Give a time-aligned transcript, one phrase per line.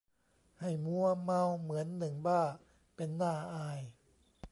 [0.59, 2.41] ให้มัวเมา เหมือนหนึ่งบ้า
[2.95, 3.79] เป็นน่าอาย